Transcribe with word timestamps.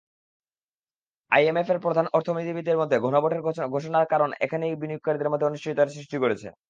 আইএমএফের 1.31 1.79
প্রধান 1.79 2.05
অর্থনীতিবিদের 2.13 2.79
মতে, 2.81 2.95
গণভোটের 2.99 3.41
ঘোষণার 3.73 4.05
কারণে 4.11 4.33
এখনই 4.41 4.79
বিনিয়োগকারীদের 4.81 5.31
মধ্যে 5.31 5.47
অনিশ্চয়তার 5.47 5.93
সৃষ্টি 5.95 6.15
হয়েছে। 6.19 6.47